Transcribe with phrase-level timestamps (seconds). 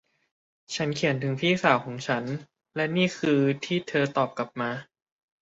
[0.75, 2.23] ฉันเขียนถึงพี่สาวของฉัน
[2.75, 4.71] และนี่คือที่เธอตอบกลับมา